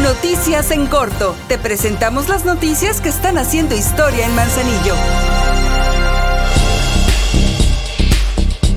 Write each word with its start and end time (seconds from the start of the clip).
Noticias 0.00 0.70
en 0.70 0.86
corto. 0.86 1.36
Te 1.48 1.58
presentamos 1.58 2.30
las 2.30 2.46
noticias 2.46 3.02
que 3.02 3.10
están 3.10 3.36
haciendo 3.36 3.74
historia 3.74 4.24
en 4.24 4.34
Manzanillo. 4.34 4.94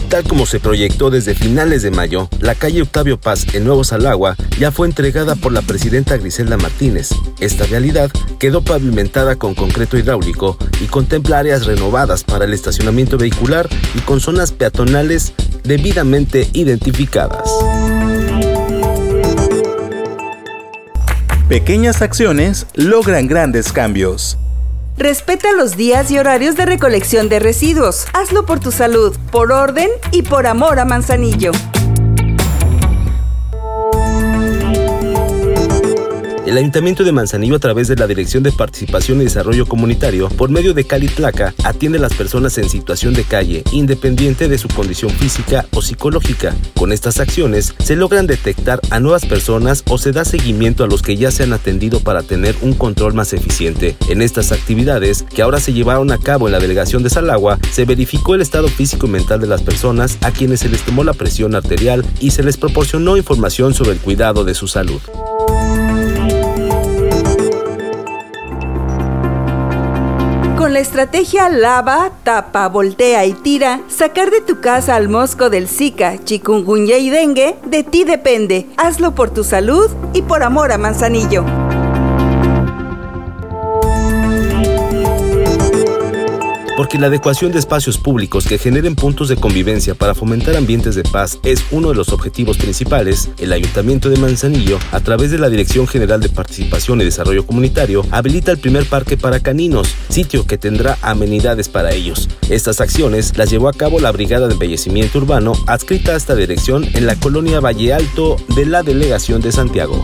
Tal 0.10 0.26
como 0.26 0.46
se 0.46 0.60
proyectó 0.60 1.10
desde 1.10 1.34
finales 1.34 1.84
de 1.84 1.92
mayo, 1.92 2.28
la 2.42 2.54
calle 2.54 2.82
Octavio 2.82 3.18
Paz 3.18 3.48
en 3.54 3.64
Nuevo 3.64 3.86
Salagua 3.86 4.36
ya 4.60 4.74
fue 4.74 4.88
entregada 4.88 5.36
por 5.36 5.54
la 5.54 5.62
presidenta 5.62 6.18
Griselda 6.18 6.58
Martínez. 6.58 7.12
Esta 7.40 7.66
realidad 7.66 8.12
quedó 8.38 8.62
pavimentada 8.62 9.38
con 9.38 9.56
concreto 9.56 9.98
hidráulico 9.98 10.58
y 10.82 10.88
contempla 10.88 11.40
áreas 11.40 11.66
renovadas 11.66 12.26
para 12.26 12.44
el 12.44 12.54
estacionamiento 12.54 13.18
vehicular 13.18 13.70
y 13.94 14.00
con 14.00 14.20
zonas 14.20 14.52
peatonales 14.52 15.34
debidamente 15.64 16.50
identificadas. 16.52 17.50
Pequeñas 21.56 22.02
acciones 22.02 22.68
logran 22.74 23.28
grandes 23.28 23.72
cambios. 23.72 24.38
Respeta 24.98 25.54
los 25.54 25.78
días 25.78 26.12
y 26.12 26.20
horarios 26.20 26.58
de 26.58 26.66
recolección 26.66 27.30
de 27.30 27.40
residuos. 27.40 28.08
Hazlo 28.12 28.46
por 28.46 28.60
tu 28.60 28.74
salud, 28.74 29.16
por 29.32 29.54
orden 29.54 29.90
y 30.12 30.24
por 30.24 30.48
amor 30.48 30.80
a 30.80 30.84
Manzanillo. 30.84 31.54
El 36.56 36.60
Ayuntamiento 36.60 37.04
de 37.04 37.12
Manzanillo, 37.12 37.58
a 37.58 37.60
través 37.60 37.90
de 37.90 37.98
la 37.98 38.08
Dirección 38.08 38.42
de 38.42 38.54
Participación 38.54 39.20
y 39.20 39.26
Desarrollo 39.26 39.66
Comunitario, 39.66 40.30
por 40.30 40.50
medio 40.50 40.74
de 40.74 40.86
Cali 40.86 41.10
Placa, 41.10 41.54
atiende 41.66 41.98
a 41.98 42.02
las 42.02 42.14
personas 42.14 42.58
en 42.58 42.70
situación 42.70 43.14
de 43.14 43.26
calle, 43.26 43.62
independiente 43.74 44.48
de 44.48 44.58
su 44.58 44.70
condición 44.70 45.12
física 45.12 45.66
o 45.74 45.82
psicológica. 45.82 46.56
Con 46.78 46.94
estas 46.94 47.20
acciones, 47.20 47.76
se 47.84 47.98
logran 47.98 48.26
detectar 48.26 48.80
a 48.90 49.02
nuevas 49.02 49.26
personas 49.26 49.84
o 49.90 49.98
se 49.98 50.14
da 50.14 50.24
seguimiento 50.24 50.86
a 50.86 50.88
los 50.88 51.02
que 51.02 51.18
ya 51.18 51.30
se 51.30 51.44
han 51.44 51.52
atendido 51.52 52.00
para 52.00 52.24
tener 52.24 52.56
un 52.62 52.74
control 52.74 53.14
más 53.14 53.34
eficiente. 53.34 53.98
En 54.08 54.22
estas 54.22 54.54
actividades, 54.54 55.24
que 55.24 55.42
ahora 55.42 55.60
se 55.60 55.74
llevaron 55.74 56.10
a 56.14 56.20
cabo 56.20 56.48
en 56.48 56.54
la 56.54 56.60
delegación 56.60 57.04
de 57.04 57.10
Salagua, 57.10 57.60
se 57.70 57.84
verificó 57.84 58.34
el 58.34 58.42
estado 58.42 58.70
físico 58.70 59.08
y 59.08 59.10
mental 59.10 59.42
de 59.42 59.48
las 59.48 59.62
personas 59.62 60.18
a 60.22 60.32
quienes 60.32 60.62
se 60.62 60.70
les 60.70 60.84
tomó 60.84 61.04
la 61.04 61.12
presión 61.12 61.54
arterial 61.54 62.06
y 62.22 62.32
se 62.32 62.44
les 62.44 62.56
proporcionó 62.56 63.18
información 63.18 63.74
sobre 63.74 63.92
el 63.92 64.00
cuidado 64.00 64.46
de 64.46 64.54
su 64.54 64.70
salud. 64.70 65.02
Con 70.66 70.74
la 70.74 70.80
estrategia 70.80 71.48
lava, 71.48 72.10
tapa, 72.24 72.68
voltea 72.70 73.24
y 73.28 73.34
tira, 73.34 73.82
sacar 73.88 74.32
de 74.32 74.42
tu 74.42 74.62
casa 74.62 74.96
al 74.96 75.10
mosco 75.10 75.52
del 75.52 75.68
Zika, 75.68 76.18
chikungunya 76.24 76.98
y 76.98 77.12
dengue, 77.12 77.56
de 77.68 77.84
ti 77.84 78.04
depende. 78.04 78.66
Hazlo 78.76 79.14
por 79.14 79.30
tu 79.30 79.44
salud 79.44 79.92
y 80.14 80.24
por 80.24 80.42
amor 80.42 80.72
a 80.72 80.80
Manzanillo. 80.80 81.65
Porque 86.76 87.00
la 87.00 87.08
adecuación 87.08 87.54
de 87.54 87.60
espacios 87.60 87.98
públicos 87.98 88.46
que 88.46 88.58
generen 88.58 88.96
puntos 88.96 89.30
de 89.30 89.38
convivencia 89.38 89.96
para 89.96 90.14
fomentar 90.14 90.58
ambientes 90.58 90.96
de 90.96 91.04
paz 91.04 91.40
es 91.44 91.64
uno 91.72 91.90
de 91.90 91.96
los 91.96 92.10
objetivos 92.10 92.58
principales, 92.58 93.30
el 93.38 93.54
Ayuntamiento 93.54 94.10
de 94.10 94.18
Manzanillo, 94.18 94.78
a 94.92 95.00
través 95.00 95.32
de 95.32 95.38
la 95.38 95.50
Dirección 95.50 95.88
General 95.88 96.20
de 96.20 96.28
Participación 96.28 97.00
y 97.00 97.06
Desarrollo 97.06 97.46
Comunitario, 97.46 98.04
habilita 98.12 98.52
el 98.52 98.58
primer 98.58 98.86
parque 98.88 99.16
para 99.16 99.40
caninos, 99.40 99.96
sitio 100.10 100.46
que 100.46 100.58
tendrá 100.58 100.98
amenidades 101.02 101.70
para 101.70 101.94
ellos. 101.94 102.28
Estas 102.50 102.82
acciones 102.82 103.38
las 103.38 103.50
llevó 103.50 103.70
a 103.70 103.74
cabo 103.74 104.02
la 104.02 104.12
Brigada 104.12 104.48
de 104.48 104.54
Embellecimiento 104.54 105.20
Urbano 105.20 105.54
adscrita 105.68 106.12
a 106.12 106.18
esta 106.18 106.36
dirección 106.36 106.86
en 106.94 107.06
la 107.06 107.16
colonia 107.16 107.62
Valle 107.62 107.94
Alto 107.94 108.36
de 108.56 108.66
la 108.66 108.84
Delegación 108.84 109.42
de 109.42 109.54
Santiago. 109.54 110.04